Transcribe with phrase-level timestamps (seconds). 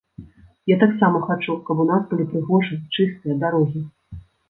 [0.73, 3.89] Я таксама хачу, каб у нас былі прыгожыя, чыстыя дарогі.